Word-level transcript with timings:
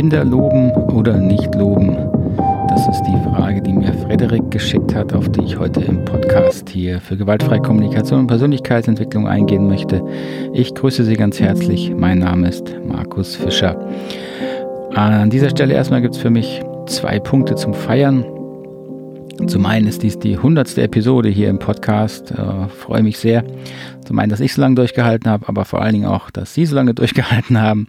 Kinder 0.00 0.24
loben 0.24 0.70
oder 0.94 1.18
nicht 1.18 1.54
loben? 1.54 1.94
Das 2.70 2.88
ist 2.88 3.02
die 3.02 3.18
Frage, 3.28 3.60
die 3.60 3.74
mir 3.74 3.92
Frederik 3.92 4.50
geschickt 4.50 4.94
hat, 4.94 5.12
auf 5.12 5.28
die 5.28 5.42
ich 5.42 5.58
heute 5.58 5.82
im 5.82 6.06
Podcast 6.06 6.70
hier 6.70 7.02
für 7.02 7.18
gewaltfreie 7.18 7.60
Kommunikation 7.60 8.20
und 8.20 8.26
Persönlichkeitsentwicklung 8.26 9.28
eingehen 9.28 9.68
möchte. 9.68 10.02
Ich 10.54 10.74
grüße 10.74 11.04
Sie 11.04 11.16
ganz 11.16 11.38
herzlich. 11.38 11.92
Mein 11.94 12.20
Name 12.20 12.48
ist 12.48 12.74
Markus 12.82 13.36
Fischer. 13.36 13.76
An 14.94 15.28
dieser 15.28 15.50
Stelle 15.50 15.74
erstmal 15.74 16.00
gibt 16.00 16.14
es 16.14 16.20
für 16.22 16.30
mich 16.30 16.62
zwei 16.86 17.18
Punkte 17.18 17.56
zum 17.56 17.74
Feiern. 17.74 18.24
Zum 19.46 19.66
einen 19.66 19.86
ist 19.86 20.02
dies 20.02 20.18
die 20.18 20.38
hundertste 20.38 20.82
Episode 20.82 21.28
hier 21.28 21.48
im 21.48 21.58
Podcast. 21.58 22.30
Äh, 22.30 22.68
freue 22.68 23.02
mich 23.02 23.18
sehr. 23.18 23.44
Zum 24.04 24.18
einen, 24.18 24.30
dass 24.30 24.40
ich 24.40 24.52
so 24.52 24.60
lange 24.60 24.74
durchgehalten 24.74 25.30
habe, 25.30 25.48
aber 25.48 25.64
vor 25.64 25.82
allen 25.82 25.94
Dingen 25.94 26.06
auch, 26.06 26.30
dass 26.30 26.54
Sie 26.54 26.66
so 26.66 26.74
lange 26.74 26.94
durchgehalten 26.94 27.60
haben. 27.60 27.88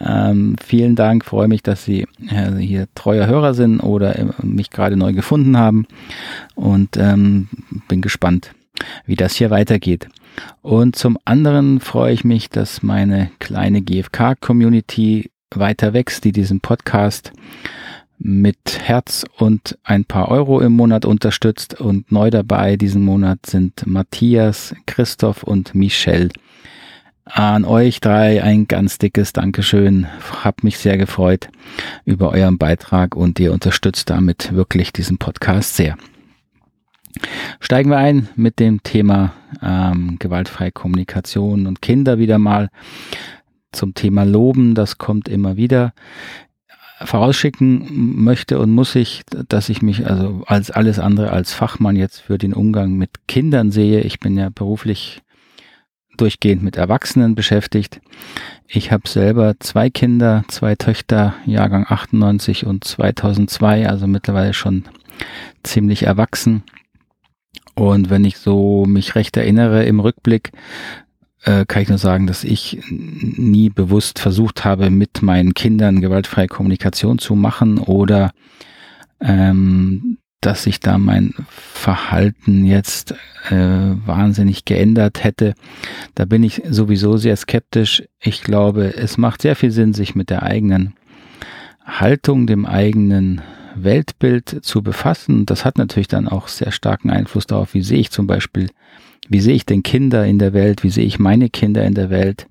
Ähm, 0.00 0.56
vielen 0.64 0.94
Dank. 0.94 1.24
Freue 1.24 1.48
mich, 1.48 1.62
dass 1.62 1.84
Sie 1.84 2.06
äh, 2.28 2.56
hier 2.58 2.86
treuer 2.94 3.26
Hörer 3.26 3.54
sind 3.54 3.80
oder 3.80 4.18
äh, 4.18 4.26
mich 4.42 4.70
gerade 4.70 4.96
neu 4.96 5.12
gefunden 5.12 5.56
haben. 5.56 5.86
Und 6.54 6.96
ähm, 6.96 7.48
bin 7.88 8.02
gespannt, 8.02 8.52
wie 9.06 9.16
das 9.16 9.34
hier 9.34 9.50
weitergeht. 9.50 10.08
Und 10.62 10.96
zum 10.96 11.18
anderen 11.24 11.80
freue 11.80 12.12
ich 12.12 12.24
mich, 12.24 12.50
dass 12.50 12.82
meine 12.82 13.30
kleine 13.38 13.82
GFK-Community 13.82 15.30
weiter 15.54 15.92
wächst, 15.94 16.24
die 16.24 16.32
diesen 16.32 16.60
Podcast 16.60 17.32
mit 18.18 18.80
Herz 18.82 19.24
und 19.38 19.78
ein 19.84 20.04
paar 20.04 20.28
Euro 20.28 20.60
im 20.60 20.72
Monat 20.72 21.04
unterstützt. 21.04 21.80
Und 21.80 22.10
neu 22.10 22.30
dabei 22.30 22.76
diesen 22.76 23.04
Monat 23.04 23.46
sind 23.46 23.86
Matthias, 23.86 24.74
Christoph 24.86 25.42
und 25.42 25.74
Michelle. 25.74 26.30
An 27.24 27.64
euch 27.64 28.00
drei 28.00 28.42
ein 28.42 28.68
ganz 28.68 28.98
dickes 28.98 29.32
Dankeschön. 29.32 30.06
Hab 30.44 30.62
mich 30.62 30.78
sehr 30.78 30.96
gefreut 30.96 31.48
über 32.04 32.30
euren 32.30 32.56
Beitrag 32.56 33.16
und 33.16 33.40
ihr 33.40 33.52
unterstützt 33.52 34.10
damit 34.10 34.54
wirklich 34.54 34.92
diesen 34.92 35.18
Podcast 35.18 35.76
sehr. 35.76 35.96
Steigen 37.60 37.90
wir 37.90 37.96
ein 37.96 38.28
mit 38.36 38.60
dem 38.60 38.82
Thema 38.82 39.32
ähm, 39.62 40.16
gewaltfreie 40.18 40.70
Kommunikation 40.70 41.66
und 41.66 41.82
Kinder 41.82 42.18
wieder 42.18 42.38
mal 42.38 42.68
zum 43.72 43.94
Thema 43.94 44.24
Loben. 44.24 44.74
Das 44.74 44.98
kommt 44.98 45.28
immer 45.28 45.56
wieder 45.56 45.94
vorausschicken 47.04 48.24
möchte 48.24 48.58
und 48.58 48.70
muss 48.70 48.94
ich, 48.94 49.22
dass 49.48 49.68
ich 49.68 49.82
mich 49.82 50.06
also 50.06 50.42
als 50.46 50.70
alles 50.70 50.98
andere 50.98 51.30
als 51.30 51.52
Fachmann 51.52 51.96
jetzt 51.96 52.20
für 52.20 52.38
den 52.38 52.54
Umgang 52.54 52.94
mit 52.94 53.10
Kindern 53.28 53.70
sehe. 53.70 54.00
Ich 54.00 54.18
bin 54.18 54.36
ja 54.36 54.48
beruflich 54.48 55.22
durchgehend 56.16 56.62
mit 56.62 56.76
Erwachsenen 56.76 57.34
beschäftigt. 57.34 58.00
Ich 58.66 58.90
habe 58.90 59.08
selber 59.08 59.54
zwei 59.60 59.90
Kinder, 59.90 60.44
zwei 60.48 60.74
Töchter, 60.74 61.34
Jahrgang 61.44 61.86
98 61.86 62.64
und 62.66 62.84
2002, 62.84 63.88
also 63.88 64.06
mittlerweile 64.06 64.54
schon 64.54 64.84
ziemlich 65.62 66.04
erwachsen. 66.04 66.62
Und 67.74 68.08
wenn 68.08 68.24
ich 68.24 68.38
so 68.38 68.86
mich 68.86 69.14
recht 69.14 69.36
erinnere 69.36 69.84
im 69.84 70.00
Rückblick, 70.00 70.52
äh, 71.46 71.64
kann 71.64 71.82
ich 71.82 71.88
nur 71.88 71.98
sagen, 71.98 72.26
dass 72.26 72.44
ich 72.44 72.78
nie 72.90 73.70
bewusst 73.70 74.18
versucht 74.18 74.64
habe, 74.64 74.90
mit 74.90 75.22
meinen 75.22 75.54
Kindern 75.54 76.00
gewaltfreie 76.00 76.48
Kommunikation 76.48 77.18
zu 77.18 77.34
machen 77.34 77.78
oder 77.78 78.32
ähm, 79.20 80.18
dass 80.40 80.64
sich 80.64 80.80
da 80.80 80.98
mein 80.98 81.34
Verhalten 81.48 82.64
jetzt 82.64 83.12
äh, 83.48 83.54
wahnsinnig 83.54 84.64
geändert 84.64 85.24
hätte. 85.24 85.54
Da 86.14 86.24
bin 86.24 86.42
ich 86.42 86.62
sowieso 86.68 87.16
sehr 87.16 87.36
skeptisch. 87.36 88.02
Ich 88.20 88.42
glaube, 88.42 88.94
es 88.96 89.16
macht 89.16 89.42
sehr 89.42 89.56
viel 89.56 89.70
Sinn, 89.70 89.94
sich 89.94 90.14
mit 90.14 90.30
der 90.30 90.42
eigenen 90.42 90.94
Haltung, 91.84 92.46
dem 92.46 92.66
eigenen 92.66 93.40
Weltbild 93.76 94.64
zu 94.64 94.82
befassen. 94.82 95.46
Das 95.46 95.64
hat 95.64 95.78
natürlich 95.78 96.08
dann 96.08 96.28
auch 96.28 96.48
sehr 96.48 96.72
starken 96.72 97.10
Einfluss 97.10 97.46
darauf, 97.46 97.74
wie 97.74 97.82
sehe 97.82 98.00
ich 98.00 98.10
zum 98.10 98.26
Beispiel 98.26 98.68
wie 99.28 99.40
sehe 99.40 99.54
ich 99.54 99.66
denn 99.66 99.82
Kinder 99.82 100.24
in 100.26 100.38
der 100.38 100.52
Welt? 100.52 100.82
Wie 100.82 100.90
sehe 100.90 101.04
ich 101.04 101.18
meine 101.18 101.50
Kinder 101.50 101.84
in 101.84 101.94
der 101.94 102.10
Welt? 102.10 102.46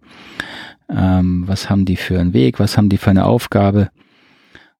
Ähm, 0.89 1.43
was 1.47 1.69
haben 1.69 1.85
die 1.85 1.95
für 1.95 2.19
einen 2.19 2.33
Weg? 2.33 2.59
Was 2.59 2.77
haben 2.77 2.89
die 2.89 2.97
für 2.97 3.09
eine 3.09 3.25
Aufgabe? 3.25 3.89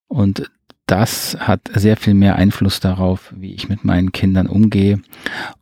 Und 0.08 0.50
das 0.86 1.36
hat 1.40 1.68
sehr 1.74 1.96
viel 1.96 2.14
mehr 2.14 2.36
Einfluss 2.36 2.78
darauf, 2.78 3.32
wie 3.36 3.52
ich 3.54 3.68
mit 3.68 3.84
meinen 3.84 4.12
Kindern 4.12 4.46
umgehe. 4.46 5.00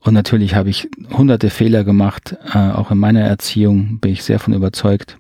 Und 0.01 0.13
natürlich 0.13 0.55
habe 0.55 0.69
ich 0.69 0.89
hunderte 1.11 1.49
Fehler 1.49 1.83
gemacht, 1.83 2.37
äh, 2.53 2.59
auch 2.59 2.91
in 2.91 2.99
meiner 2.99 3.23
Erziehung 3.23 4.01
bin 4.01 4.13
ich 4.13 4.23
sehr 4.23 4.39
von 4.39 4.53
überzeugt. 4.53 5.17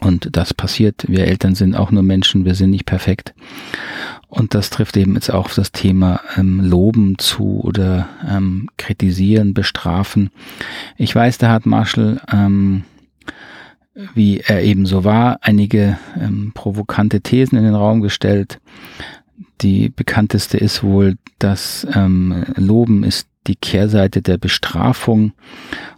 Und 0.00 0.36
das 0.36 0.52
passiert. 0.52 1.04
Wir 1.06 1.26
Eltern 1.26 1.54
sind 1.54 1.76
auch 1.76 1.92
nur 1.92 2.02
Menschen, 2.02 2.44
wir 2.44 2.56
sind 2.56 2.70
nicht 2.70 2.86
perfekt. 2.86 3.34
Und 4.34 4.54
das 4.54 4.68
trifft 4.68 4.96
eben 4.96 5.14
jetzt 5.14 5.32
auch 5.32 5.48
das 5.50 5.70
Thema 5.70 6.20
ähm, 6.36 6.58
Loben 6.60 7.18
zu 7.18 7.60
oder 7.60 8.08
ähm, 8.28 8.68
kritisieren, 8.76 9.54
bestrafen. 9.54 10.30
Ich 10.96 11.14
weiß, 11.14 11.38
da 11.38 11.52
hat 11.52 11.66
Marshall, 11.66 12.20
ähm, 12.32 12.82
wie 14.14 14.40
er 14.40 14.64
eben 14.64 14.86
so 14.86 15.04
war, 15.04 15.38
einige 15.42 15.98
ähm, 16.20 16.50
provokante 16.52 17.20
Thesen 17.20 17.56
in 17.56 17.62
den 17.62 17.76
Raum 17.76 18.00
gestellt. 18.00 18.60
Die 19.60 19.88
bekannteste 19.88 20.58
ist 20.58 20.82
wohl, 20.82 21.16
dass 21.38 21.86
ähm, 21.94 22.44
Loben 22.56 23.04
ist 23.04 23.28
die 23.46 23.54
Kehrseite 23.54 24.20
der 24.20 24.38
Bestrafung 24.38 25.32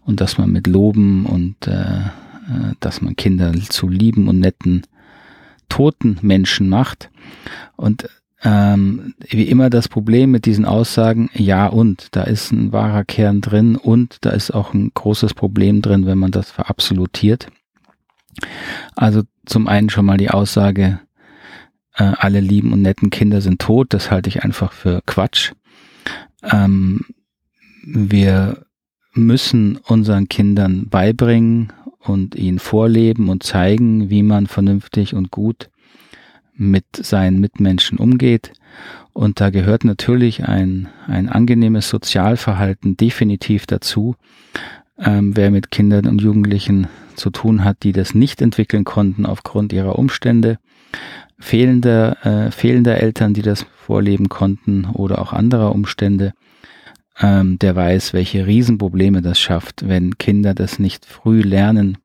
und 0.04 0.20
dass 0.20 0.36
man 0.36 0.52
mit 0.52 0.66
Loben 0.66 1.24
und 1.24 1.66
äh, 1.66 1.70
äh 1.70 2.74
dass 2.80 3.00
man 3.00 3.16
Kinder 3.16 3.54
zu 3.54 3.88
lieben 3.88 4.28
und 4.28 4.40
netten 4.40 4.82
toten 5.70 6.18
Menschen 6.20 6.68
macht. 6.68 7.08
Und 7.76 8.08
ähm, 8.42 9.14
wie 9.28 9.44
immer 9.44 9.70
das 9.70 9.88
Problem 9.88 10.30
mit 10.30 10.44
diesen 10.44 10.64
Aussagen, 10.64 11.30
ja 11.32 11.66
und, 11.66 12.08
da 12.12 12.22
ist 12.22 12.52
ein 12.52 12.72
wahrer 12.72 13.04
Kern 13.04 13.40
drin 13.40 13.76
und 13.76 14.18
da 14.20 14.30
ist 14.30 14.50
auch 14.50 14.74
ein 14.74 14.90
großes 14.94 15.34
Problem 15.34 15.82
drin, 15.82 16.06
wenn 16.06 16.18
man 16.18 16.30
das 16.30 16.50
verabsolutiert. 16.50 17.48
Also 18.94 19.22
zum 19.46 19.68
einen 19.68 19.88
schon 19.88 20.04
mal 20.04 20.18
die 20.18 20.30
Aussage, 20.30 21.00
äh, 21.94 22.04
alle 22.04 22.40
lieben 22.40 22.72
und 22.72 22.82
netten 22.82 23.10
Kinder 23.10 23.40
sind 23.40 23.60
tot, 23.60 23.94
das 23.94 24.10
halte 24.10 24.28
ich 24.28 24.44
einfach 24.44 24.72
für 24.72 25.00
Quatsch. 25.06 25.52
Ähm, 26.42 27.00
wir 27.84 28.66
müssen 29.14 29.78
unseren 29.78 30.28
Kindern 30.28 30.88
beibringen 30.88 31.72
und 32.00 32.34
ihnen 32.34 32.58
vorleben 32.58 33.30
und 33.30 33.42
zeigen, 33.42 34.10
wie 34.10 34.22
man 34.22 34.46
vernünftig 34.46 35.14
und 35.14 35.30
gut 35.30 35.70
mit 36.56 36.84
seinen 36.92 37.40
Mitmenschen 37.40 37.98
umgeht. 37.98 38.52
Und 39.12 39.40
da 39.40 39.50
gehört 39.50 39.84
natürlich 39.84 40.44
ein, 40.44 40.88
ein 41.06 41.28
angenehmes 41.28 41.88
Sozialverhalten 41.88 42.96
definitiv 42.96 43.66
dazu. 43.66 44.16
Ähm, 44.98 45.36
wer 45.36 45.50
mit 45.50 45.70
Kindern 45.70 46.06
und 46.06 46.20
Jugendlichen 46.22 46.88
zu 47.14 47.30
tun 47.30 47.64
hat, 47.64 47.82
die 47.82 47.92
das 47.92 48.14
nicht 48.14 48.40
entwickeln 48.42 48.84
konnten 48.84 49.26
aufgrund 49.26 49.72
ihrer 49.72 49.98
Umstände, 49.98 50.58
fehlender, 51.38 52.24
äh, 52.24 52.50
fehlender 52.50 52.98
Eltern, 52.98 53.34
die 53.34 53.42
das 53.42 53.66
vorleben 53.76 54.28
konnten 54.28 54.86
oder 54.86 55.20
auch 55.20 55.32
anderer 55.32 55.74
Umstände, 55.74 56.32
ähm, 57.20 57.58
der 57.58 57.76
weiß, 57.76 58.12
welche 58.12 58.46
Riesenprobleme 58.46 59.22
das 59.22 59.38
schafft, 59.38 59.88
wenn 59.88 60.18
Kinder 60.18 60.54
das 60.54 60.78
nicht 60.78 61.06
früh 61.06 61.40
lernen, 61.40 61.98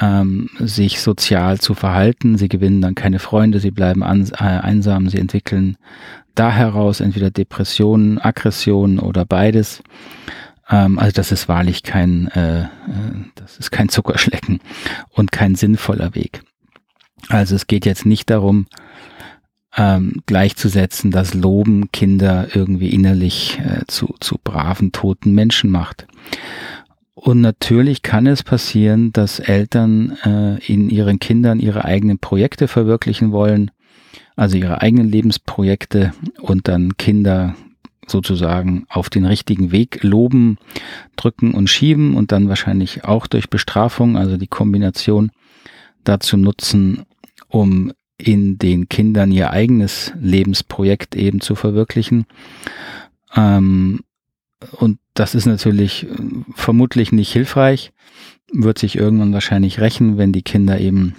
ähm, 0.00 0.50
sich 0.58 1.00
sozial 1.00 1.58
zu 1.60 1.74
verhalten. 1.74 2.36
Sie 2.36 2.48
gewinnen 2.48 2.80
dann 2.80 2.94
keine 2.94 3.18
Freunde, 3.18 3.60
sie 3.60 3.70
bleiben 3.70 4.02
an, 4.02 4.28
äh, 4.32 4.42
einsam, 4.42 5.08
sie 5.08 5.18
entwickeln 5.18 5.76
da 6.34 6.50
heraus 6.50 7.00
entweder 7.00 7.30
Depressionen, 7.30 8.18
Aggressionen 8.18 8.98
oder 8.98 9.24
beides. 9.24 9.82
Ähm, 10.68 10.98
also 10.98 11.12
das 11.12 11.32
ist 11.32 11.48
wahrlich 11.48 11.82
kein, 11.82 12.28
äh, 12.28 12.62
äh, 12.62 12.66
das 13.34 13.58
ist 13.58 13.70
kein 13.70 13.88
Zuckerschlecken 13.90 14.60
und 15.10 15.32
kein 15.32 15.54
sinnvoller 15.54 16.14
Weg. 16.14 16.42
Also 17.28 17.54
es 17.54 17.66
geht 17.66 17.86
jetzt 17.86 18.04
nicht 18.04 18.30
darum, 18.30 18.66
ähm, 19.76 20.22
gleichzusetzen, 20.26 21.10
dass 21.10 21.34
Loben 21.34 21.90
Kinder 21.90 22.48
irgendwie 22.54 22.90
innerlich 22.90 23.58
äh, 23.58 23.84
zu, 23.88 24.14
zu 24.20 24.38
braven, 24.42 24.92
toten 24.92 25.32
Menschen 25.32 25.70
macht. 25.70 26.06
Und 27.24 27.40
natürlich 27.40 28.02
kann 28.02 28.26
es 28.26 28.42
passieren, 28.42 29.10
dass 29.10 29.38
Eltern 29.38 30.18
äh, 30.26 30.62
in 30.70 30.90
ihren 30.90 31.18
Kindern 31.18 31.58
ihre 31.58 31.86
eigenen 31.86 32.18
Projekte 32.18 32.68
verwirklichen 32.68 33.32
wollen, 33.32 33.70
also 34.36 34.58
ihre 34.58 34.82
eigenen 34.82 35.08
Lebensprojekte 35.08 36.12
und 36.42 36.68
dann 36.68 36.98
Kinder 36.98 37.54
sozusagen 38.06 38.84
auf 38.90 39.08
den 39.08 39.24
richtigen 39.24 39.72
Weg 39.72 40.02
loben, 40.02 40.58
drücken 41.16 41.54
und 41.54 41.70
schieben 41.70 42.14
und 42.14 42.30
dann 42.30 42.50
wahrscheinlich 42.50 43.04
auch 43.04 43.26
durch 43.26 43.48
Bestrafung, 43.48 44.18
also 44.18 44.36
die 44.36 44.46
Kombination 44.46 45.30
dazu 46.04 46.36
nutzen, 46.36 47.06
um 47.48 47.90
in 48.18 48.58
den 48.58 48.90
Kindern 48.90 49.32
ihr 49.32 49.50
eigenes 49.50 50.12
Lebensprojekt 50.20 51.16
eben 51.16 51.40
zu 51.40 51.54
verwirklichen. 51.54 52.26
Ähm, 53.34 54.00
und 54.72 54.98
das 55.14 55.34
ist 55.34 55.46
natürlich 55.46 56.04
äh, 56.04 56.16
vermutlich 56.54 57.12
nicht 57.12 57.32
hilfreich, 57.32 57.92
wird 58.52 58.78
sich 58.78 58.96
irgendwann 58.96 59.32
wahrscheinlich 59.32 59.80
rächen, 59.80 60.18
wenn 60.18 60.32
die 60.32 60.42
Kinder 60.42 60.80
eben 60.80 61.14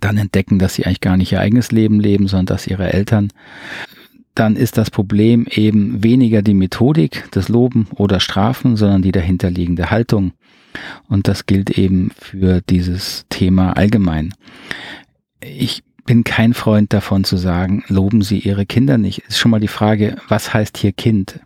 dann 0.00 0.16
entdecken, 0.16 0.58
dass 0.58 0.74
sie 0.74 0.84
eigentlich 0.84 1.00
gar 1.00 1.16
nicht 1.16 1.32
ihr 1.32 1.40
eigenes 1.40 1.70
Leben 1.70 2.00
leben, 2.00 2.28
sondern 2.28 2.46
das 2.46 2.66
ihre 2.66 2.92
Eltern, 2.92 3.32
dann 4.34 4.56
ist 4.56 4.76
das 4.76 4.90
Problem 4.90 5.46
eben 5.48 6.02
weniger 6.02 6.42
die 6.42 6.54
Methodik 6.54 7.30
des 7.32 7.48
Loben 7.48 7.86
oder 7.94 8.20
Strafen, 8.20 8.76
sondern 8.76 9.02
die 9.02 9.12
dahinterliegende 9.12 9.90
Haltung. 9.90 10.32
Und 11.08 11.26
das 11.26 11.46
gilt 11.46 11.70
eben 11.70 12.10
für 12.18 12.60
dieses 12.60 13.24
Thema 13.30 13.72
allgemein. 13.76 14.34
Ich 15.40 15.82
bin 16.04 16.22
kein 16.22 16.54
Freund 16.54 16.92
davon 16.92 17.24
zu 17.24 17.36
sagen, 17.36 17.82
loben 17.88 18.22
Sie 18.22 18.38
Ihre 18.38 18.66
Kinder 18.66 18.98
nicht. 18.98 19.18
Ist 19.20 19.38
schon 19.38 19.50
mal 19.50 19.60
die 19.60 19.68
Frage, 19.68 20.16
was 20.28 20.52
heißt 20.52 20.76
hier 20.76 20.92
Kind? 20.92 21.40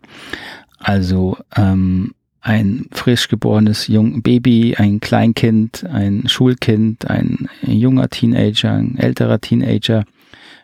Also 0.81 1.37
ähm, 1.56 2.12
ein 2.41 2.87
frisch 2.91 3.29
geborenes 3.29 3.87
jung 3.87 4.23
Baby, 4.23 4.75
ein 4.77 5.00
Kleinkind, 5.00 5.85
ein 5.85 6.27
Schulkind, 6.27 7.09
ein 7.09 7.49
junger 7.62 8.09
Teenager, 8.09 8.73
ein 8.73 8.97
älterer 8.97 9.41
Teenager. 9.41 10.05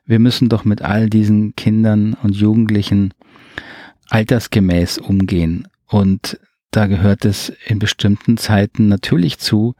Wir 0.07 0.19
müssen 0.19 0.49
doch 0.49 0.65
mit 0.65 0.83
all 0.83 1.11
diesen 1.11 1.55
Kindern 1.55 2.17
und 2.23 2.35
Jugendlichen 2.35 3.13
altersgemäß 4.09 4.99
umgehen. 4.99 5.69
Und 5.87 6.41
da 6.71 6.87
gehört 6.87 7.25
es 7.25 7.53
in 7.67 7.79
bestimmten 7.79 8.37
Zeiten 8.39 8.89
natürlich 8.89 9.39
zu, 9.39 9.75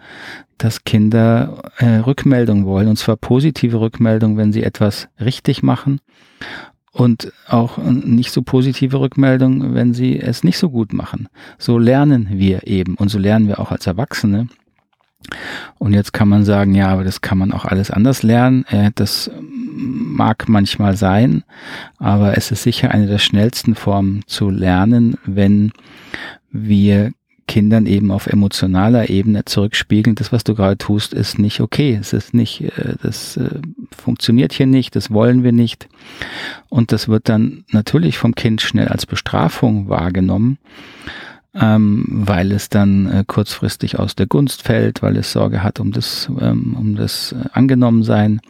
dass 0.59 0.85
Kinder 0.85 1.71
äh, 1.79 1.97
Rückmeldung 1.97 2.65
wollen, 2.65 2.89
und 2.89 2.97
zwar 2.97 3.17
positive 3.17 3.81
Rückmeldung, 3.81 4.37
wenn 4.37 4.53
sie 4.53 4.63
etwas 4.63 5.09
richtig 5.21 5.63
machen 5.63 6.01
und 6.97 7.31
auch 7.47 7.77
nicht 7.77 8.33
so 8.33 8.41
positive 8.41 8.99
Rückmeldung, 8.99 9.75
wenn 9.75 9.93
sie 9.93 10.19
es 10.19 10.43
nicht 10.43 10.57
so 10.57 10.71
gut 10.71 10.95
machen. 10.95 11.29
So 11.59 11.79
lernen 11.79 12.29
wir 12.31 12.67
eben 12.67 12.95
und 12.95 13.11
so 13.11 13.19
lernen 13.19 13.49
wir 13.49 13.61
auch 13.61 13.71
als 13.71 13.87
Erwachsene. 13.87 14.49
Und 15.79 15.93
jetzt 15.93 16.15
kann 16.15 16.29
man 16.29 16.45
sagen, 16.47 16.75
ja, 16.75 16.89
aber 16.89 17.05
das 17.05 17.21
kann 17.21 17.37
man 17.37 17.53
auch 17.53 17.67
alles 17.67 17.91
anders 17.91 18.23
lernen. 18.23 18.65
Äh, 18.69 18.93
das 18.95 19.31
mag 19.77 20.49
manchmal 20.49 20.97
sein, 20.97 21.45
aber 21.99 22.39
es 22.39 22.51
ist 22.51 22.63
sicher 22.63 22.93
eine 22.93 23.07
der 23.07 23.19
schnellsten 23.19 23.75
Formen 23.75 24.23
zu 24.27 24.49
lernen, 24.49 25.19
wenn 25.27 25.73
wir 26.51 27.13
Kindern 27.47 27.87
eben 27.87 28.11
auf 28.11 28.27
emotionaler 28.27 29.09
Ebene 29.09 29.45
zurückspiegeln, 29.45 30.17
das, 30.17 30.33
was 30.33 30.43
du 30.43 30.55
gerade 30.55 30.79
tust, 30.79 31.15
ist 31.15 31.39
nicht 31.39 31.61
okay. 31.61 31.97
Es 32.01 32.13
ist 32.13 32.35
nicht, 32.35 32.63
äh, 32.63 32.97
das 33.01 33.37
äh, 33.37 33.61
funktioniert 33.97 34.53
hier 34.53 34.67
nicht, 34.67 34.97
das 34.97 35.11
wollen 35.11 35.45
wir 35.45 35.53
nicht. 35.53 35.89
Und 36.69 36.91
das 36.93 37.09
wird 37.09 37.29
dann 37.29 37.65
natürlich 37.71 38.19
vom 38.19 38.35
Kind 38.35 38.63
schnell 38.63 38.89
als 38.89 39.07
Bestrafung 39.07 39.89
wahrgenommen, 39.89 40.59
ähm, 41.55 42.05
weil 42.09 42.51
es 42.51 42.69
dann 42.69 43.07
äh, 43.07 43.25
kurzfristig 43.25 43.99
aus 43.99 44.17
der 44.17 44.27
Gunst 44.27 44.63
fällt, 44.63 45.03
weil 45.03 45.17
es 45.17 45.31
Sorge 45.31 45.63
hat 45.63 45.79
um 45.79 45.93
das, 45.93 46.29
ähm, 46.41 46.77
um 46.77 46.97
das 46.97 47.35
Angenommensein. 47.53 48.41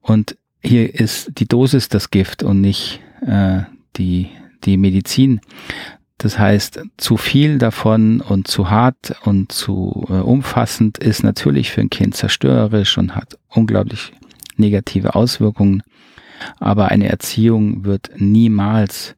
Und 0.00 0.38
hier 0.62 0.94
ist 0.94 1.38
die 1.38 1.46
Dosis 1.46 1.88
das 1.88 2.10
Gift 2.10 2.42
und 2.42 2.60
nicht 2.60 3.00
die, 3.96 4.28
die 4.64 4.76
Medizin. 4.76 5.40
Das 6.18 6.36
heißt, 6.36 6.80
zu 6.96 7.16
viel 7.16 7.58
davon 7.58 8.20
und 8.20 8.48
zu 8.48 8.70
hart 8.70 9.14
und 9.24 9.52
zu 9.52 10.04
äh, 10.08 10.14
umfassend 10.14 10.98
ist 10.98 11.22
natürlich 11.22 11.70
für 11.70 11.80
ein 11.80 11.90
Kind 11.90 12.16
zerstörerisch 12.16 12.98
und 12.98 13.14
hat 13.14 13.38
unglaublich 13.48 14.12
negative 14.56 15.14
Auswirkungen. 15.14 15.82
Aber 16.58 16.88
eine 16.88 17.08
Erziehung 17.08 17.84
wird 17.84 18.10
niemals 18.16 19.16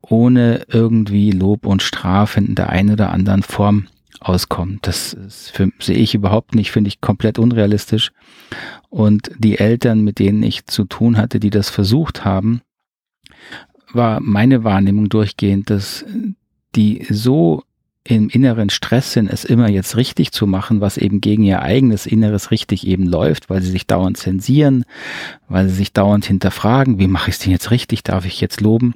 ohne 0.00 0.64
irgendwie 0.68 1.30
Lob 1.30 1.66
und 1.66 1.82
Strafe 1.82 2.40
in 2.40 2.54
der 2.54 2.70
einen 2.70 2.92
oder 2.92 3.12
anderen 3.12 3.42
Form 3.42 3.86
auskommen. 4.18 4.78
Das 4.82 5.16
sehe 5.28 5.96
ich 5.96 6.14
überhaupt 6.14 6.54
nicht, 6.54 6.70
finde 6.70 6.88
ich 6.88 7.00
komplett 7.00 7.38
unrealistisch. 7.38 8.12
Und 8.88 9.30
die 9.38 9.58
Eltern, 9.58 10.00
mit 10.02 10.18
denen 10.18 10.42
ich 10.42 10.66
zu 10.66 10.84
tun 10.84 11.16
hatte, 11.16 11.38
die 11.38 11.50
das 11.50 11.68
versucht 11.70 12.24
haben, 12.24 12.60
war 13.92 14.20
meine 14.20 14.64
Wahrnehmung 14.64 15.08
durchgehend, 15.08 15.70
dass 15.70 16.04
die 16.74 17.06
so 17.08 17.62
im 18.04 18.28
inneren 18.30 18.70
Stress 18.70 19.12
sind, 19.12 19.30
es 19.30 19.44
immer 19.44 19.68
jetzt 19.68 19.96
richtig 19.96 20.32
zu 20.32 20.46
machen, 20.46 20.80
was 20.80 20.96
eben 20.96 21.20
gegen 21.20 21.42
ihr 21.42 21.62
eigenes 21.62 22.06
Inneres 22.06 22.50
richtig 22.50 22.86
eben 22.86 23.06
läuft, 23.06 23.50
weil 23.50 23.60
sie 23.62 23.70
sich 23.70 23.86
dauernd 23.86 24.16
zensieren, 24.16 24.84
weil 25.48 25.68
sie 25.68 25.74
sich 25.74 25.92
dauernd 25.92 26.24
hinterfragen, 26.24 26.98
wie 26.98 27.08
mache 27.08 27.28
ich 27.28 27.36
es 27.36 27.40
denn 27.40 27.52
jetzt 27.52 27.70
richtig, 27.70 28.02
darf 28.02 28.24
ich 28.24 28.40
jetzt 28.40 28.60
loben? 28.60 28.94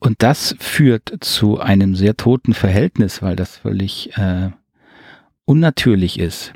Und 0.00 0.22
das 0.22 0.56
führt 0.58 1.12
zu 1.20 1.60
einem 1.60 1.94
sehr 1.94 2.16
toten 2.16 2.54
Verhältnis, 2.54 3.22
weil 3.22 3.36
das 3.36 3.58
völlig 3.58 4.16
äh, 4.16 4.50
unnatürlich 5.44 6.18
ist. 6.18 6.52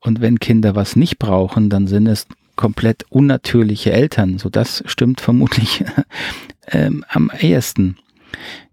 Und 0.00 0.20
wenn 0.20 0.40
Kinder 0.40 0.74
was 0.74 0.96
nicht 0.96 1.18
brauchen, 1.18 1.68
dann 1.68 1.86
sind 1.86 2.06
es 2.06 2.26
komplett 2.56 3.04
unnatürliche 3.10 3.92
Eltern. 3.92 4.38
So 4.38 4.48
das 4.48 4.82
stimmt 4.86 5.20
vermutlich 5.20 5.84
ähm, 6.72 7.04
am 7.08 7.30
ehesten. 7.38 7.96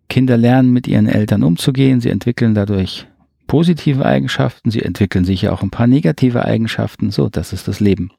Kinder 0.08 0.38
lernen 0.38 0.72
mit 0.72 0.88
ihren 0.88 1.08
Eltern 1.08 1.44
umzugehen, 1.44 2.02
sie 2.02 2.10
entwickeln 2.10 2.56
dadurch 2.56 3.06
positive 3.48 4.06
Eigenschaften, 4.06 4.72
sie 4.72 4.82
entwickeln 4.82 5.26
sicher 5.26 5.54
auch 5.54 5.64
ein 5.64 5.70
paar 5.70 5.88
negative 5.88 6.46
Eigenschaften. 6.46 7.12
So, 7.12 7.30
das 7.30 7.54
ist 7.54 7.68
das 7.68 7.80
Leben. 7.80 8.12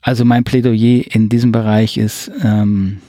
Also 0.00 0.24
mein 0.24 0.44
Plädoyer 0.44 1.04
in 1.10 1.28
diesem 1.28 1.52
Bereich 1.52 1.98
ist, 1.98 2.30
ähm, 2.42 3.00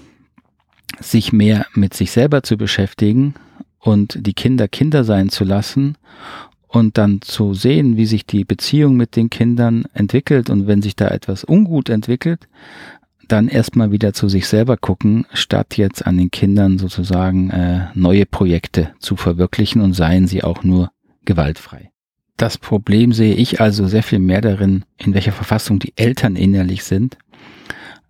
sich 1.00 1.32
mehr 1.32 1.66
mit 1.74 1.94
sich 1.94 2.12
selber 2.12 2.44
zu 2.44 2.58
beschäftigen 2.58 3.36
und 3.80 4.18
die 4.20 4.34
Kinder 4.34 4.68
Kinder 4.68 5.04
sein 5.04 5.30
zu 5.30 5.44
lassen 5.44 5.98
und 6.68 6.98
dann 6.98 7.22
zu 7.22 7.54
sehen, 7.54 7.98
wie 7.98 8.06
sich 8.06 8.26
die 8.26 8.44
Beziehung 8.44 8.96
mit 8.96 9.16
den 9.16 9.30
Kindern 9.30 9.86
entwickelt 9.94 10.50
und 10.50 10.68
wenn 10.68 10.82
sich 10.82 10.96
da 10.96 11.08
etwas 11.08 11.44
ungut 11.44 11.90
entwickelt, 11.90 12.48
dann 13.32 13.48
erstmal 13.48 13.92
wieder 13.92 14.14
zu 14.14 14.30
sich 14.30 14.48
selber 14.48 14.78
gucken, 14.78 15.26
statt 15.34 15.78
jetzt 15.78 16.06
an 16.06 16.18
den 16.18 16.32
Kindern 16.32 16.78
sozusagen 16.78 17.50
äh, 17.50 17.88
neue 17.94 18.26
Projekte 18.26 18.92
zu 19.00 19.16
verwirklichen 19.16 19.82
und 19.82 19.94
seien 19.94 20.28
sie 20.28 20.44
auch 20.44 20.64
nur 20.64 20.92
gewaltfrei. 21.26 21.92
Das 22.38 22.58
Problem 22.58 23.12
sehe 23.12 23.36
ich 23.36 23.60
also 23.60 23.88
sehr 23.88 24.04
viel 24.04 24.20
mehr 24.20 24.42
darin, 24.42 24.86
in 24.98 25.14
welcher 25.14 25.34
Verfassung 25.34 25.80
die 25.80 25.94
Eltern 25.98 26.36
innerlich 26.36 26.84
sind, 26.84 27.18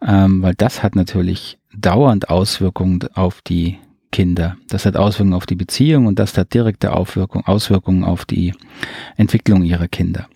ähm, 0.06 0.42
weil 0.42 0.54
das 0.56 0.84
hat 0.84 0.96
natürlich 0.96 1.58
dauernd 1.76 2.30
Auswirkungen 2.30 3.00
auf 3.14 3.42
die 3.42 3.78
Kinder. 4.12 4.58
Das 4.68 4.86
hat 4.86 4.98
Auswirkungen 4.98 5.34
auf 5.34 5.46
die 5.46 5.56
Beziehung 5.56 6.08
und 6.08 6.20
das 6.20 6.38
hat 6.38 6.54
direkte 6.54 6.94
Auswirkungen, 6.94 7.46
Auswirkungen 7.46 8.04
auf 8.04 8.26
die 8.26 8.54
Entwicklung 9.18 9.64
ihrer 9.64 9.88
Kinder. 9.88 10.28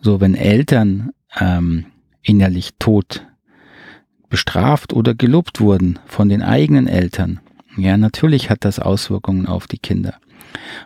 So, 0.00 0.20
wenn 0.20 0.34
Eltern 0.34 1.10
ähm, 1.38 1.86
innerlich 2.22 2.70
tot 2.78 3.26
bestraft 4.34 4.92
oder 4.92 5.14
gelobt 5.14 5.60
wurden 5.60 6.00
von 6.06 6.28
den 6.28 6.42
eigenen 6.42 6.88
Eltern, 6.88 7.38
ja, 7.76 7.96
natürlich 7.96 8.50
hat 8.50 8.64
das 8.64 8.80
Auswirkungen 8.80 9.46
auf 9.46 9.68
die 9.68 9.78
Kinder. 9.78 10.14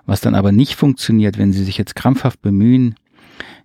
Was 0.04 0.20
dann 0.20 0.34
aber 0.34 0.52
nicht 0.52 0.74
funktioniert, 0.74 1.38
wenn 1.38 1.54
sie 1.54 1.64
sich 1.64 1.78
jetzt 1.78 1.96
krampfhaft 1.96 2.42
bemühen, 2.42 2.96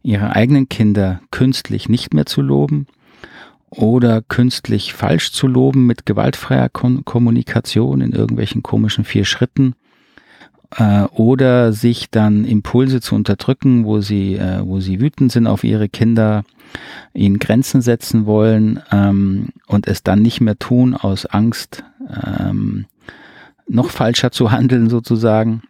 ihre 0.02 0.38
eigenen 0.38 0.70
Kinder 0.70 1.20
künstlich 1.32 1.90
nicht 1.90 2.14
mehr 2.14 2.26
zu 2.26 2.42
loben 2.42 2.88
oder 3.72 4.22
künstlich 4.22 4.94
falsch 4.94 5.34
zu 5.34 5.48
loben 5.48 5.86
mit 5.86 6.06
gewaltfreier 6.06 6.70
Kon 6.70 7.04
Kommunikation 7.04 8.00
in 8.00 8.14
irgendwelchen 8.14 8.64
komischen 8.64 9.04
vier 9.04 9.26
Schritten 9.26 9.76
äh, 10.78 11.04
oder 11.12 11.74
sich 11.74 12.10
dann 12.10 12.46
Impulse 12.46 13.02
zu 13.02 13.16
unterdrücken, 13.16 13.84
wo 13.84 14.00
sie, 14.00 14.36
äh, 14.36 14.62
wo 14.64 14.80
sie 14.80 15.02
wütend 15.02 15.34
sind 15.34 15.46
auf 15.46 15.66
ihre 15.66 15.90
Kinder 15.90 16.46
ihnen 17.14 17.40
Grenzen 17.40 17.82
setzen 17.82 18.26
wollen 18.26 18.82
ähm, 18.92 19.50
und 19.68 19.88
es 19.88 20.04
dann 20.04 20.22
nicht 20.22 20.42
mehr 20.42 20.58
tun 20.58 20.96
aus 20.96 21.26
Angst, 21.26 21.84
ähm, 22.10 22.86
noch 23.68 23.90
falscher 23.90 24.32
zu 24.32 24.52
handeln 24.52 24.90
sozusagen. 24.90 25.64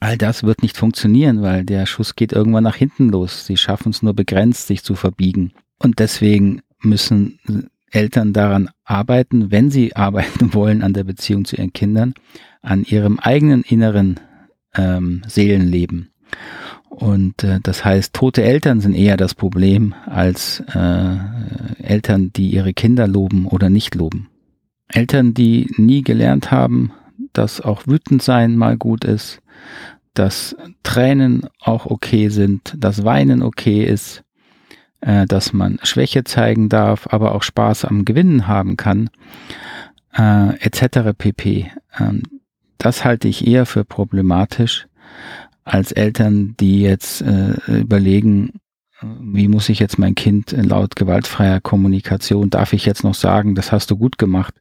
All 0.00 0.18
das 0.18 0.42
wird 0.42 0.62
nicht 0.62 0.76
funktionieren, 0.76 1.42
weil 1.42 1.64
der 1.64 1.86
Schuss 1.86 2.16
geht 2.16 2.32
irgendwann 2.32 2.64
nach 2.64 2.76
hinten 2.76 3.08
los. 3.08 3.46
Sie 3.46 3.56
schaffen 3.56 3.90
es 3.90 4.02
nur 4.02 4.14
begrenzt, 4.14 4.66
sich 4.66 4.82
zu 4.82 4.94
verbiegen. 4.94 5.52
Und 5.78 5.98
deswegen 5.98 6.62
müssen 6.80 7.38
Eltern 7.90 8.32
daran 8.32 8.70
arbeiten, 8.84 9.50
wenn 9.50 9.70
sie 9.70 9.96
arbeiten 9.96 10.54
wollen 10.54 10.82
an 10.82 10.92
der 10.92 11.04
Beziehung 11.04 11.44
zu 11.44 11.56
ihren 11.56 11.72
Kindern, 11.72 12.14
an 12.62 12.84
ihrem 12.84 13.18
eigenen 13.18 13.62
inneren 13.62 14.20
ähm, 14.74 15.22
Seelenleben. 15.26 16.10
Und 16.94 17.42
äh, 17.42 17.58
das 17.60 17.84
heißt, 17.84 18.14
tote 18.14 18.44
Eltern 18.44 18.80
sind 18.80 18.94
eher 18.94 19.16
das 19.16 19.34
Problem 19.34 19.94
als 20.06 20.62
äh, 20.72 21.16
Eltern, 21.82 22.32
die 22.32 22.50
ihre 22.50 22.72
Kinder 22.72 23.08
loben 23.08 23.46
oder 23.46 23.68
nicht 23.68 23.96
loben. 23.96 24.28
Eltern, 24.86 25.34
die 25.34 25.68
nie 25.76 26.02
gelernt 26.02 26.52
haben, 26.52 26.92
dass 27.32 27.60
auch 27.60 27.88
wütend 27.88 28.22
sein 28.22 28.56
mal 28.56 28.76
gut 28.76 29.04
ist, 29.04 29.42
dass 30.14 30.54
Tränen 30.84 31.48
auch 31.60 31.86
okay 31.86 32.28
sind, 32.28 32.74
dass 32.78 33.04
Weinen 33.04 33.42
okay 33.42 33.82
ist, 33.84 34.22
äh, 35.00 35.26
dass 35.26 35.52
man 35.52 35.80
Schwäche 35.82 36.22
zeigen 36.22 36.68
darf, 36.68 37.08
aber 37.10 37.34
auch 37.34 37.42
Spaß 37.42 37.86
am 37.86 38.04
Gewinnen 38.04 38.46
haben 38.46 38.76
kann, 38.76 39.10
äh, 40.16 40.56
etc. 40.60 41.10
pp. 41.18 41.72
Ähm, 41.98 42.22
das 42.78 43.04
halte 43.04 43.26
ich 43.26 43.48
eher 43.48 43.66
für 43.66 43.84
problematisch 43.84 44.86
als 45.64 45.92
Eltern, 45.92 46.54
die 46.60 46.82
jetzt 46.82 47.22
äh, 47.22 47.54
überlegen, 47.66 48.60
wie 49.20 49.48
muss 49.48 49.68
ich 49.68 49.78
jetzt 49.80 49.98
mein 49.98 50.14
Kind 50.14 50.52
laut 50.52 50.96
gewaltfreier 50.96 51.60
Kommunikation, 51.60 52.50
darf 52.50 52.72
ich 52.72 52.86
jetzt 52.86 53.04
noch 53.04 53.14
sagen, 53.14 53.54
das 53.54 53.72
hast 53.72 53.90
du 53.90 53.96
gut 53.96 54.18
gemacht? 54.18 54.54